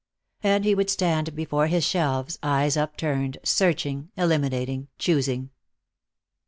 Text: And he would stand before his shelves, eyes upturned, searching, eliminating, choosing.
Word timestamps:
And 0.41 0.65
he 0.65 0.73
would 0.73 0.89
stand 0.89 1.35
before 1.35 1.67
his 1.67 1.83
shelves, 1.85 2.39
eyes 2.41 2.75
upturned, 2.75 3.37
searching, 3.43 4.09
eliminating, 4.17 4.87
choosing. 4.97 5.51